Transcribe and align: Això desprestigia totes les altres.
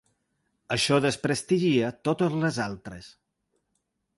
Això 0.75 0.95
desprestigia 1.03 1.91
totes 2.09 2.41
les 2.45 2.59
altres. 2.67 3.11